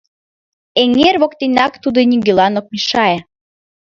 [0.81, 3.19] Эҥер воктенак тудо, нигӧлан ок мешае.